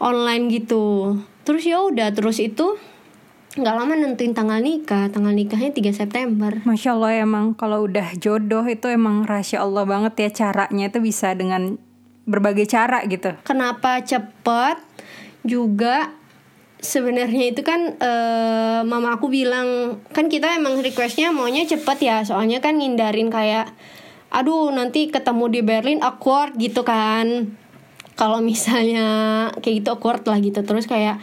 [0.00, 1.16] online gitu.
[1.46, 2.74] Terus ya udah terus itu
[3.54, 5.06] nggak lama nentuin tanggal nikah.
[5.14, 6.52] Tanggal nikahnya 3 September.
[6.66, 10.90] Masya Allah emang kalau udah jodoh itu emang rahasia Allah banget ya caranya.
[10.90, 11.78] Itu bisa dengan
[12.26, 13.30] berbagai cara gitu.
[13.46, 14.82] Kenapa cepet?
[15.46, 16.10] Juga
[16.82, 22.26] sebenarnya itu kan eh, mama aku bilang kan kita emang requestnya maunya cepet ya.
[22.26, 23.70] Soalnya kan ngindarin kayak
[24.34, 27.54] aduh nanti ketemu di Berlin awkward gitu kan
[28.16, 29.06] kalau misalnya
[29.60, 30.64] kayak gitu awkward lah gitu.
[30.64, 31.20] Terus kayak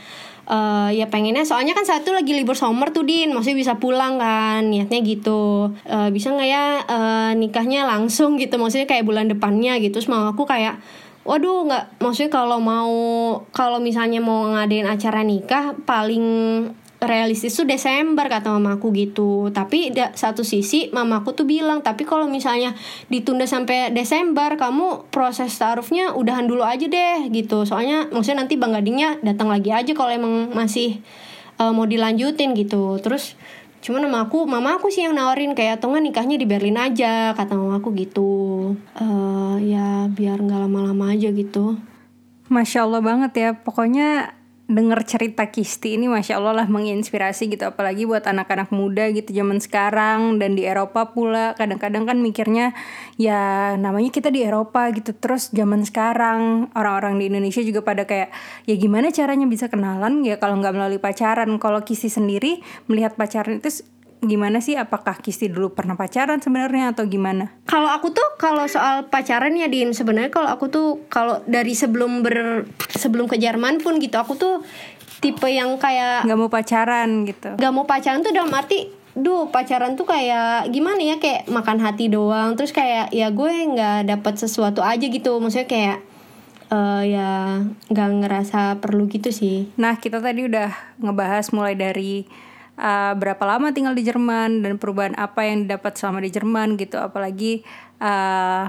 [0.48, 3.34] eh, ya pengennya soalnya kan satu lagi libur summer tuh din.
[3.34, 5.74] Maksudnya bisa pulang kan niatnya gitu.
[5.84, 8.56] Eh, bisa nggak ya eh, nikahnya langsung gitu?
[8.62, 10.00] Maksudnya kayak bulan depannya gitu.
[10.00, 10.80] Terus mau aku kayak
[11.26, 12.00] waduh nggak.
[12.00, 12.94] Maksudnya kalau mau
[13.52, 16.24] kalau misalnya mau ngadain acara nikah paling
[17.06, 19.52] realistis tuh Desember kata mamaku gitu.
[19.52, 22.76] Tapi da- satu sisi mamaku tuh bilang tapi kalau misalnya
[23.12, 27.68] ditunda sampai Desember kamu proses taarufnya udahan dulu aja deh gitu.
[27.68, 31.00] Soalnya maksudnya nanti bang gadingnya datang lagi aja kalau emang masih
[31.60, 32.98] eh, mau dilanjutin gitu.
[33.00, 33.36] Terus
[33.84, 37.36] cuman mama aku mama aku sih yang nawarin kayak atau nggak nikahnya di Berlin aja
[37.36, 38.32] kata mama aku gitu.
[38.96, 41.76] Eh ya biar nggak lama-lama aja gitu.
[42.48, 43.50] Masya Allah banget ya.
[43.60, 44.40] Pokoknya
[44.74, 47.70] denger cerita Kisti ini Masya Allah lah menginspirasi gitu.
[47.70, 51.54] Apalagi buat anak-anak muda gitu zaman sekarang dan di Eropa pula.
[51.54, 52.74] Kadang-kadang kan mikirnya
[53.16, 55.14] ya namanya kita di Eropa gitu.
[55.14, 58.34] Terus zaman sekarang orang-orang di Indonesia juga pada kayak
[58.66, 61.48] ya gimana caranya bisa kenalan ya kalau nggak melalui pacaran.
[61.62, 62.60] Kalau Kisti sendiri
[62.90, 63.86] melihat pacaran itu
[64.24, 64.80] gimana sih?
[64.80, 67.52] Apakah Kisti dulu pernah pacaran sebenarnya atau gimana?
[67.68, 69.92] Kalau aku tuh kalau soal pacaran ya Din.
[69.92, 74.64] Sebenarnya kalau aku tuh kalau dari sebelum ber sebelum ke Jerman pun gitu aku tuh
[75.24, 77.56] tipe yang kayak nggak mau pacaran gitu.
[77.56, 81.16] Gak mau pacaran tuh dalam arti duh pacaran tuh kayak gimana ya?
[81.22, 82.60] Kayak makan hati doang.
[82.60, 85.40] Terus kayak ya gue nggak dapat sesuatu aja gitu.
[85.40, 85.98] Maksudnya kayak
[86.74, 87.62] eh ya
[87.94, 89.70] nggak ngerasa perlu gitu sih.
[89.78, 92.26] Nah, kita tadi udah ngebahas mulai dari
[92.84, 97.00] uh, berapa lama tinggal di Jerman dan perubahan apa yang didapat selama di Jerman gitu,
[97.00, 97.64] apalagi
[98.04, 98.68] uh,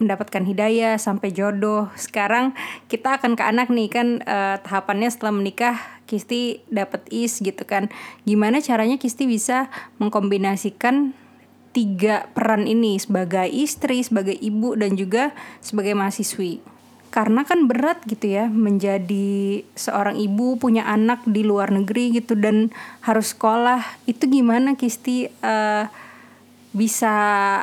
[0.00, 1.92] mendapatkan hidayah sampai jodoh.
[1.94, 2.56] Sekarang
[2.88, 7.92] kita akan ke anak nih kan uh, tahapannya setelah menikah Kisti dapat is gitu kan.
[8.24, 11.14] Gimana caranya Kisti bisa mengkombinasikan
[11.74, 16.73] tiga peran ini sebagai istri, sebagai ibu dan juga sebagai mahasiswi
[17.14, 22.74] karena kan berat gitu ya menjadi seorang ibu punya anak di luar negeri gitu dan
[23.06, 23.86] harus sekolah.
[24.02, 25.30] Itu gimana Kisti?
[25.30, 25.84] Eh,
[26.74, 27.14] bisa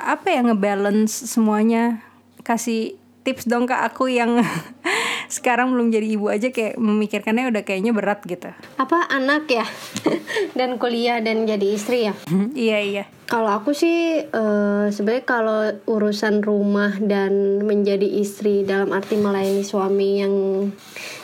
[0.08, 2.00] apa ya ngebalance semuanya?
[2.48, 4.42] Kasih tips dong ke aku yang
[5.36, 8.50] sekarang belum jadi ibu aja kayak memikirkannya udah kayaknya berat gitu.
[8.82, 9.66] Apa anak ya?
[10.58, 12.14] Dan kuliah dan jadi istri ya?
[12.52, 13.04] Iya iya.
[13.32, 20.20] Kalau aku sih eh, sebenarnya kalau urusan rumah dan menjadi istri dalam arti melayani suami
[20.20, 20.36] yang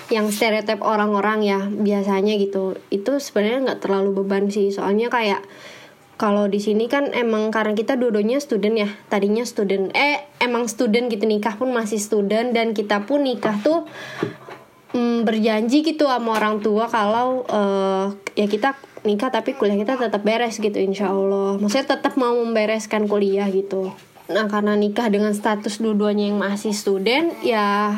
[0.08, 4.72] yang stereotip orang-orang ya biasanya gitu itu sebenarnya nggak terlalu beban sih.
[4.72, 5.44] Soalnya kayak
[6.18, 11.14] kalau di sini kan emang karena kita dua-duanya student ya tadinya student eh emang student
[11.14, 13.86] gitu nikah pun masih student dan kita pun nikah tuh
[14.98, 18.74] mm, berjanji gitu sama orang tua kalau eh, ya kita
[19.06, 21.62] nikah tapi kuliah kita tetap beres gitu insya Allah.
[21.62, 23.94] Maksudnya tetap mau membereskan kuliah gitu.
[24.28, 27.94] Nah karena nikah dengan status dua-duanya yang masih student ya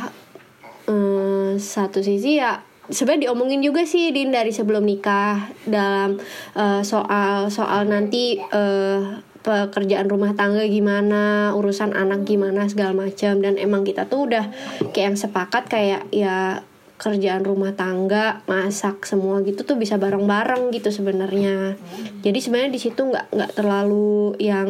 [0.85, 6.17] eh, satu sisi ya sebenarnya diomongin juga sih din dari sebelum nikah dalam
[6.57, 9.01] eh, soal soal nanti eh,
[9.39, 13.39] pekerjaan rumah tangga gimana urusan anak gimana segala macam.
[13.39, 14.51] Dan emang kita tuh udah
[14.91, 16.61] kayak yang sepakat kayak ya
[16.99, 21.79] kerjaan rumah tangga masak semua gitu tuh bisa bareng-bareng gitu sebenarnya.
[22.19, 24.67] Jadi sebenarnya di situ nggak nggak terlalu yang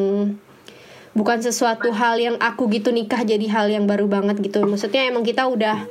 [1.17, 4.61] bukan sesuatu hal yang aku gitu nikah jadi hal yang baru banget gitu.
[4.61, 5.89] Maksudnya emang kita udah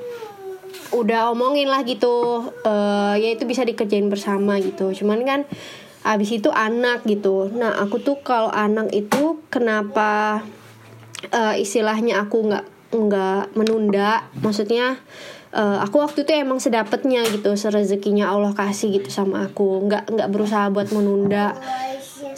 [0.92, 4.92] udah omongin lah gitu eh ya itu bisa dikerjain bersama gitu.
[4.92, 5.40] Cuman kan
[6.06, 7.50] abis itu anak gitu.
[7.52, 10.42] Nah aku tuh kalau anak itu kenapa
[11.28, 14.24] eh, istilahnya aku nggak nggak menunda?
[14.40, 14.96] Maksudnya
[15.52, 19.84] eh, aku waktu itu emang sedapatnya gitu serezekinya Allah kasih gitu sama aku.
[19.84, 21.58] Nggak nggak berusaha buat menunda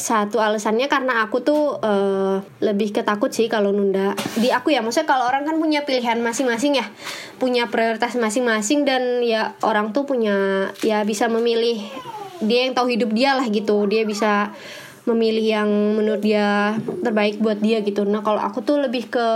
[0.01, 4.81] satu alasannya karena aku tuh eh, lebih ketakut sih kalau nunda di aku ya.
[4.81, 6.89] Maksudnya kalau orang kan punya pilihan masing-masing ya
[7.37, 11.85] punya prioritas masing-masing dan ya orang tuh punya ya bisa memilih
[12.41, 13.85] dia yang tahu hidup dia lah gitu.
[13.85, 14.57] Dia bisa
[15.05, 18.09] memilih yang menurut dia terbaik buat dia gitu.
[18.09, 19.29] Nah kalau aku tuh lebih ke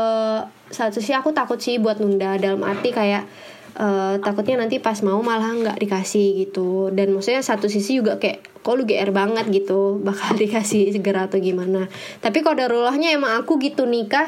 [0.72, 2.40] satu sih aku takut sih buat nunda.
[2.40, 3.28] Dalam arti kayak
[3.74, 6.90] eh, takutnya nanti pas mau malah nggak dikasih gitu.
[6.94, 11.38] Dan maksudnya satu sisi juga kayak kok lu GR banget gitu bakal dikasih segera atau
[11.38, 11.90] gimana.
[12.22, 14.26] Tapi kalau darullahnya emang aku gitu nikah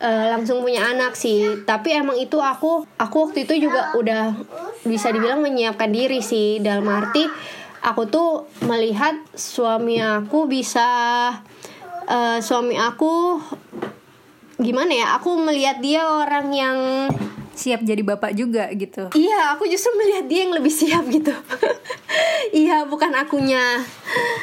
[0.00, 1.64] eh, langsung punya anak sih.
[1.64, 4.36] Tapi emang itu aku aku waktu itu juga udah
[4.84, 6.60] bisa dibilang menyiapkan diri sih.
[6.60, 7.26] Dalam arti
[7.84, 8.28] aku tuh
[8.64, 10.88] melihat suami aku bisa
[12.08, 13.40] eh, suami aku
[14.54, 16.78] gimana ya aku melihat dia orang yang
[17.54, 19.10] siap jadi bapak juga gitu.
[19.14, 21.32] Iya, aku justru melihat dia yang lebih siap gitu.
[22.64, 23.82] iya, bukan akunya.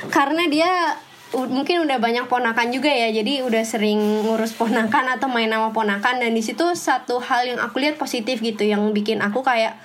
[0.10, 0.96] Karena dia
[1.32, 6.24] mungkin udah banyak ponakan juga ya, jadi udah sering ngurus ponakan atau main sama ponakan.
[6.24, 9.80] Dan di situ satu hal yang aku lihat positif gitu yang bikin aku kayak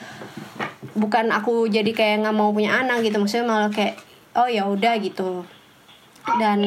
[0.96, 4.00] bukan aku jadi kayak nggak mau punya anak gitu, maksudnya malah kayak
[4.36, 5.44] oh ya udah gitu
[6.34, 6.58] dan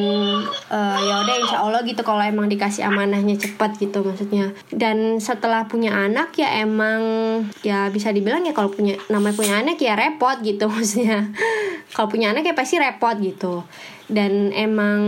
[0.72, 4.56] eh, ya udah insya Allah gitu kalau emang dikasih amanahnya cepat gitu maksudnya.
[4.72, 7.00] Dan setelah punya anak ya emang
[7.60, 11.28] ya bisa dibilang ya kalau punya namanya punya anak ya repot gitu maksudnya.
[11.92, 13.68] Kalau punya anak ya pasti repot gitu.
[14.10, 15.00] Dan emang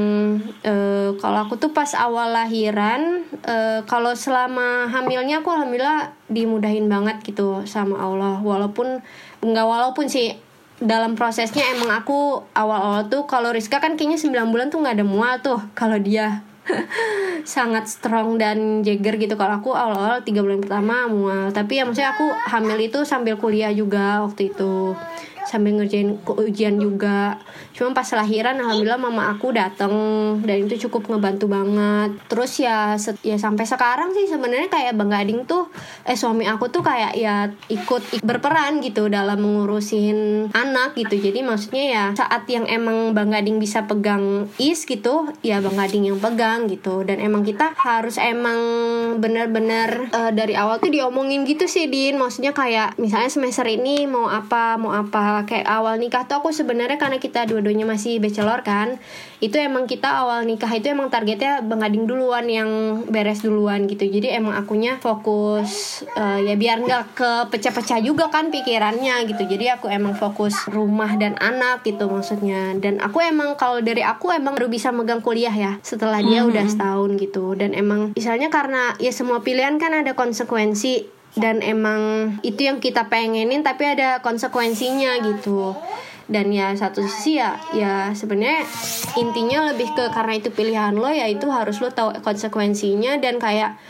[0.62, 7.24] eh, kalau aku tuh pas awal lahiran eh, kalau selama hamilnya aku alhamdulillah dimudahin banget
[7.24, 8.38] gitu sama Allah.
[8.38, 9.00] Walaupun
[9.42, 10.51] nggak walaupun sih
[10.82, 15.06] dalam prosesnya emang aku awal-awal tuh kalau Rizka kan kayaknya 9 bulan tuh nggak ada
[15.06, 16.42] mual tuh kalau dia
[17.54, 19.34] sangat strong dan jagger gitu.
[19.34, 23.70] Kalau aku awal-awal tiga bulan pertama mual tapi ya maksudnya aku hamil itu sambil kuliah
[23.74, 24.94] juga waktu itu
[25.48, 27.38] sambil ngerjain ujian juga.
[27.72, 29.92] Cuma pas lahiran alhamdulillah mama aku dateng.
[30.44, 32.16] Dan itu cukup ngebantu banget.
[32.28, 35.68] Terus ya ya sampai sekarang sih sebenarnya kayak bang Gading tuh
[36.08, 41.18] eh suami aku tuh kayak ya ikut ik- berperan gitu dalam mengurusin anak gitu.
[41.18, 46.04] Jadi maksudnya ya saat yang emang bang Gading bisa pegang is gitu ya bang Gading
[46.12, 47.04] yang pegang gitu.
[47.06, 48.58] Dan emang kita harus emang
[49.18, 52.20] bener-bener eh, dari awal tuh diomongin gitu sih Din.
[52.20, 56.52] Maksudnya kayak misalnya semester ini mau apa mau apa ya kayak awal nikah tuh aku
[56.52, 59.00] sebenarnya karena kita dua-duanya masih bachelor kan
[59.42, 64.06] itu emang kita awal nikah itu emang targetnya bengading duluan yang beres duluan gitu.
[64.06, 69.42] Jadi emang akunya fokus uh, ya biar nggak kepecah-pecah juga kan pikirannya gitu.
[69.42, 72.78] Jadi aku emang fokus rumah dan anak gitu maksudnya.
[72.78, 76.46] Dan aku emang kalau dari aku emang baru bisa megang kuliah ya setelah dia mm
[76.46, 76.50] -hmm.
[76.54, 77.58] udah setahun gitu.
[77.58, 83.08] Dan emang misalnya karena ya semua pilihan kan ada konsekuensi dan emang itu yang kita
[83.08, 85.72] pengenin tapi ada konsekuensinya gitu.
[86.28, 88.64] Dan ya satu sisi ya ya sebenarnya
[89.20, 93.16] intinya lebih ke karena itu pilihan lo ya itu harus lo tahu konsekuensinya.
[93.16, 93.80] Dan kayak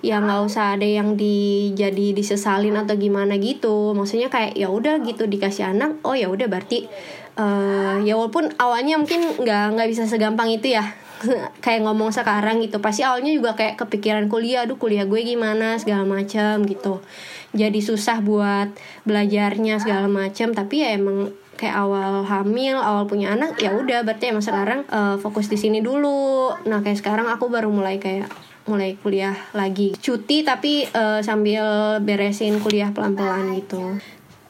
[0.00, 3.96] ya nggak usah ada yang di jadi disesalin atau gimana gitu.
[3.96, 6.84] Maksudnya kayak ya udah gitu dikasih anak oh ya udah berarti
[7.40, 10.84] uh, ya walaupun awalnya mungkin nggak nggak bisa segampang itu ya
[11.64, 12.80] kayak ngomong sekarang gitu.
[12.80, 15.76] Pasti awalnya juga kayak kepikiran kuliah aduh kuliah gue gimana?
[15.80, 17.04] segala macam gitu.
[17.56, 18.70] Jadi susah buat
[19.04, 24.02] belajarnya segala macam tapi ya emang kayak awal hamil awal punya anak ya udah.
[24.06, 26.54] Berarti emang sekarang uh, fokus di sini dulu.
[26.66, 28.30] Nah kayak sekarang aku baru mulai kayak
[28.68, 29.96] mulai kuliah lagi.
[29.98, 33.98] Cuti tapi uh, sambil beresin kuliah pelan-pelan gitu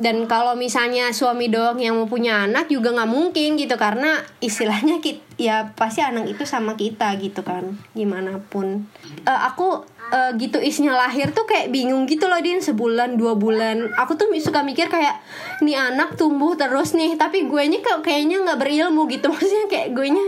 [0.00, 4.96] dan kalau misalnya suami doang yang mau punya anak juga nggak mungkin gitu karena istilahnya
[5.04, 8.88] kita, ya pasti anak itu sama kita gitu kan gimana pun.
[9.28, 12.64] Uh, aku uh, gitu isnya lahir tuh kayak bingung gitu loh din.
[12.64, 13.92] Sebulan dua bulan.
[14.00, 15.20] Aku tuh suka mikir kayak
[15.60, 17.20] nih anak tumbuh terus nih.
[17.20, 19.28] Tapi gue nya kayaknya nggak berilmu gitu.
[19.32, 20.26] Maksudnya kayak gue nya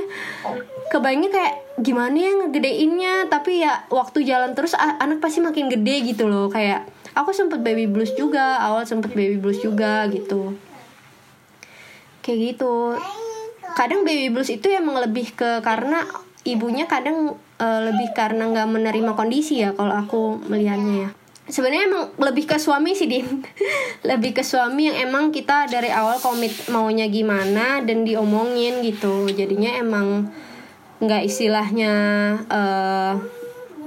[0.92, 3.14] kebayangnya kayak gimana ya ngegedeinnya?
[3.32, 6.52] Tapi ya waktu jalan terus anak pasti makin gede gitu loh.
[6.52, 10.57] Kayak aku sempet baby blues juga awal sempet baby blues juga gitu.
[12.25, 12.96] Kayak gitu.
[13.72, 16.05] Kadang baby blues itu emang lebih ke karena
[16.42, 21.11] ibunya kadang uh, lebih karena nggak menerima kondisi ya kalau aku melihatnya ya.
[21.42, 23.42] Sebenarnya emang lebih ke suami sih din.
[24.09, 29.27] Lebih ke suami yang emang kita dari awal komit maunya gimana dan diomongin gitu.
[29.27, 30.31] Jadinya emang
[31.03, 31.92] nggak istilahnya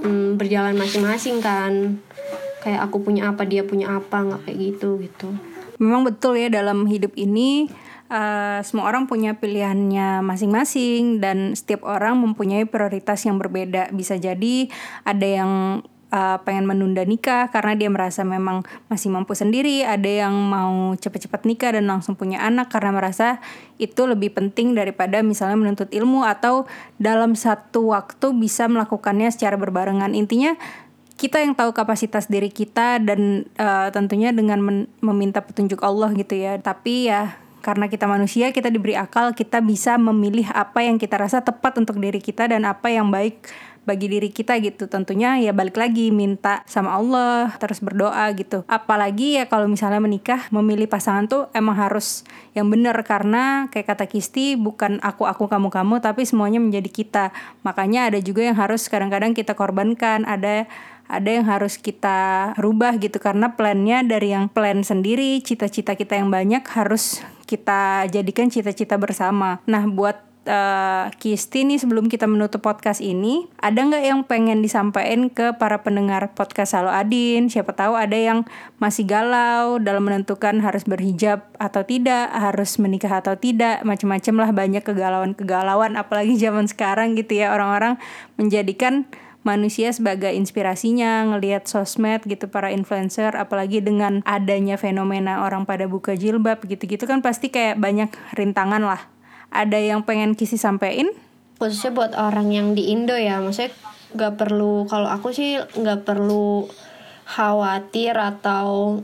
[0.03, 2.03] mm, berjalan masing-masing kan
[2.65, 5.29] kayak aku punya apa dia punya apa nggak kayak gitu gitu
[5.77, 7.69] memang betul ya dalam hidup ini
[8.09, 14.65] uh, semua orang punya pilihannya masing-masing dan setiap orang mempunyai prioritas yang berbeda bisa jadi
[15.05, 15.51] ada yang
[16.15, 21.43] uh, pengen menunda nikah karena dia merasa memang masih mampu sendiri, ada yang mau cepat-cepat
[21.43, 23.43] nikah dan langsung punya anak karena merasa
[23.75, 26.63] itu lebih penting daripada misalnya menuntut ilmu atau
[26.95, 30.15] dalam satu waktu bisa melakukannya secara berbarengan.
[30.15, 30.55] Intinya
[31.15, 36.59] kita yang tahu kapasitas diri kita dan uh, tentunya dengan meminta petunjuk Allah gitu ya.
[36.59, 41.41] Tapi ya karena kita manusia, kita diberi akal, kita bisa memilih apa yang kita rasa
[41.41, 43.49] tepat untuk diri kita dan apa yang baik
[43.85, 44.89] bagi diri kita gitu.
[44.89, 48.65] Tentunya ya balik lagi minta sama Allah terus berdoa gitu.
[48.65, 52.25] Apalagi ya kalau misalnya menikah memilih pasangan tuh emang harus
[52.57, 52.97] yang benar.
[53.05, 57.25] Karena kayak kata Kisti bukan aku aku kamu kamu tapi semuanya menjadi kita.
[57.61, 60.25] Makanya ada juga yang harus kadang-kadang kita korbankan.
[60.25, 60.65] Ada
[61.05, 66.33] ada yang harus kita rubah gitu karena plannya dari yang plan sendiri cita-cita kita yang
[66.33, 69.61] banyak harus kita jadikan cita-cita bersama.
[69.69, 70.17] Nah buat
[70.49, 75.81] uh, Kisti nih sebelum kita menutup podcast ini ada nggak yang pengen disampaikan ke para
[75.81, 77.49] pendengar podcast Halo Adin?
[77.53, 78.45] Siapa tahu ada yang
[78.81, 84.83] masih galau dalam menentukan harus berhijab atau tidak harus menikah atau tidak macam-macam lah banyak
[84.85, 85.97] kegalauan-kegalauan.
[85.99, 87.97] Apalagi zaman sekarang gitu ya orang-orang
[88.37, 89.09] menjadikan
[89.45, 96.17] manusia sebagai inspirasinya ngelihat sosmed gitu para influencer apalagi dengan adanya fenomena orang pada buka
[96.17, 99.05] jilbab gitu-gitu kan pasti kayak banyak rintangan lah.
[99.53, 101.13] Ada yang pengen kisi sampein?
[101.61, 103.71] Khususnya buat orang yang di Indo ya maksudnya
[104.17, 106.65] nggak perlu kalau aku sih nggak perlu
[107.25, 108.99] khawatir atau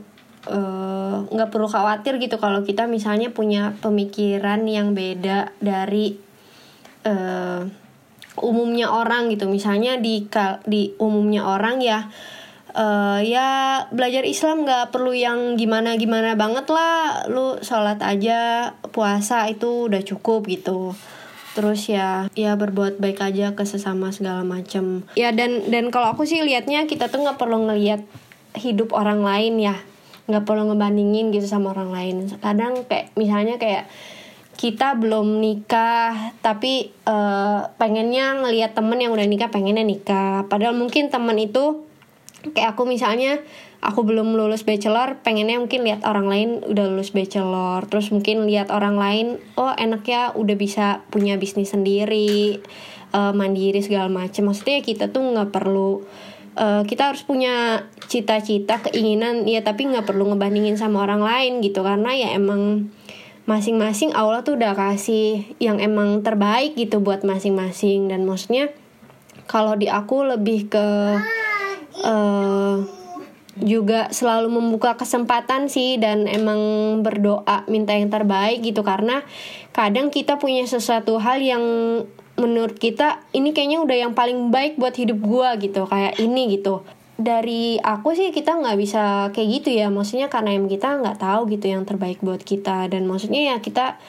[0.50, 6.18] eh, nggak uh, perlu khawatir gitu kalau kita misalnya punya pemikiran yang beda dari
[7.06, 7.81] uh,
[8.40, 9.48] umumnya orang gitu.
[9.50, 10.24] Misalnya di
[10.64, 12.08] di umumnya orang ya
[12.72, 13.48] uh, ya
[13.92, 17.28] belajar Islam nggak perlu yang gimana gimana banget lah.
[17.28, 20.96] Lu sholat aja puasa itu udah cukup gitu.
[21.52, 26.24] Terus ya ya berbuat baik aja ke sesama segala macam ya dan dan kalau aku
[26.24, 28.00] sih liatnya kita tuh nggak perlu ngelihat
[28.56, 29.76] hidup orang lain ya.
[30.30, 32.16] Nggak perlu ngebandingin gitu sama orang lain.
[32.40, 33.90] Kadang kayak misalnya kayak
[34.56, 40.44] kita belum nikah tapi uh, pengennya ngelihat temen yang udah nikah pengennya nikah.
[40.46, 41.88] Padahal mungkin temen itu
[42.52, 43.40] kayak aku misalnya
[43.82, 47.82] aku belum lulus bachelor pengennya mungkin lihat orang lain udah lulus bachelor.
[47.88, 49.26] Terus mungkin lihat orang lain
[49.56, 52.60] oh enaknya udah bisa punya bisnis sendiri
[53.16, 56.04] uh, mandiri segala macam maksudnya kita tuh nggak perlu
[56.60, 61.80] uh, kita harus punya cita-cita keinginan ya tapi nggak perlu ngebandingin sama orang lain gitu.
[61.80, 62.92] Karena ya emang
[63.44, 68.10] masing-masing Allah tuh udah kasih yang emang terbaik gitu buat masing-masing.
[68.10, 68.70] Dan maksudnya
[69.50, 70.86] kalau di aku lebih ke
[72.06, 72.76] uh,
[73.60, 76.60] juga selalu membuka kesempatan sih dan emang
[77.04, 78.86] berdoa minta yang terbaik gitu.
[78.86, 79.20] Karena
[79.74, 81.64] kadang kita punya sesuatu hal yang
[82.40, 86.80] menurut kita ini kayaknya udah yang paling baik buat hidup gua gitu kayak ini gitu
[87.20, 89.92] dari aku sih kita nggak bisa kayak gitu ya.
[89.92, 92.88] Maksudnya karena em kita nggak tahu gitu yang terbaik buat kita.
[92.88, 94.00] Dan maksudnya ya kita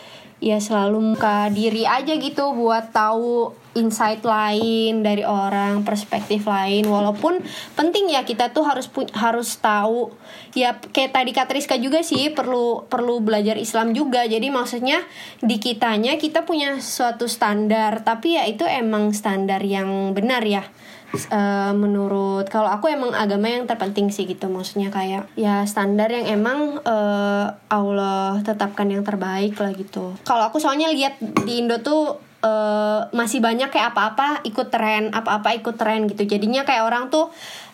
[0.44, 6.84] ya selalu muka diri aja gitu buat tahu insight lain dari orang perspektif lain.
[6.88, 7.40] Walaupun
[7.80, 10.12] penting ya kita tuh harus harus tahu.
[10.54, 14.24] Ya kayak tadi Katriska juga sih perlu perlu belajar Islam juga.
[14.28, 15.02] Jadi maksudnya
[15.44, 18.04] di kitanya kita punya suatu standar.
[18.04, 20.64] Tapi ya itu emang standar yang benar ya
[21.14, 26.26] uh, menurut kalau aku emang agama yang terpenting sih gitu maksudnya kayak ya standar yang
[26.26, 30.18] emang uh, Allah tetapkan yang terbaik lah gitu.
[30.26, 35.54] Kalau aku soalnya lihat di Indo tuh uh, masih banyak kayak apa-apa ikut tren apa-apa
[35.62, 36.26] ikut tren gitu.
[36.26, 37.30] Jadinya kayak orang tuh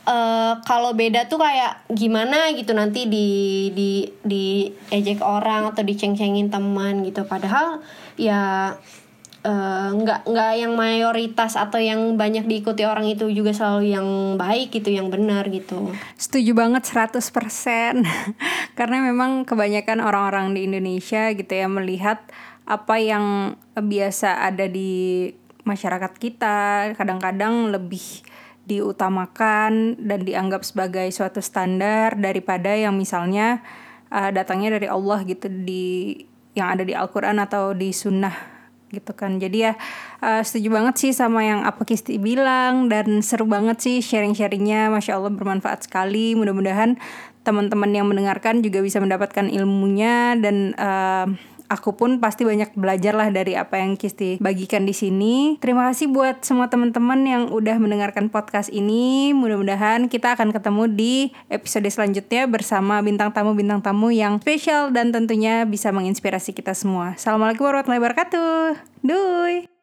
[0.10, 6.50] Uh, kalau beda tuh kayak gimana gitu nanti di di di ejek orang atau diceng-cengin
[6.50, 7.30] teman gitu.
[7.30, 7.78] Padahal
[8.18, 8.74] ya
[9.40, 14.08] Eh, nggak uh, nggak yang mayoritas atau yang banyak diikuti orang itu juga selalu yang
[14.36, 15.96] baik gitu yang benar gitu.
[16.20, 17.24] Setuju banget 100%
[18.78, 22.20] karena memang kebanyakan orang-orang di Indonesia gitu ya melihat
[22.68, 25.32] apa yang biasa ada di
[25.64, 28.28] masyarakat kita kadang-kadang lebih
[28.68, 33.64] diutamakan dan dianggap sebagai suatu standar daripada yang misalnya
[34.12, 36.28] uh, datangnya dari Allah gitu di
[36.60, 38.59] yang ada di Al-Quran atau di Sunnah
[38.90, 39.38] gitu kan.
[39.38, 39.74] Jadi ya
[40.22, 44.90] uh, setuju banget sih sama yang apa Kisti bilang dan seru banget sih sharing-sharingnya.
[44.90, 46.34] Masya Allah bermanfaat sekali.
[46.34, 46.98] Mudah-mudahan
[47.48, 51.28] teman-teman yang mendengarkan juga bisa mendapatkan ilmunya dan uh,
[51.70, 55.62] aku pun pasti banyak belajar lah dari apa yang Kisti bagikan di sini.
[55.62, 59.32] Terima kasih buat semua teman-teman yang udah mendengarkan podcast ini.
[59.32, 61.16] Mudah-mudahan kita akan ketemu di
[61.48, 67.16] episode selanjutnya bersama bintang tamu-bintang tamu yang spesial dan tentunya bisa menginspirasi kita semua.
[67.16, 68.82] Assalamualaikum warahmatullahi wabarakatuh.
[69.06, 69.79] Duy.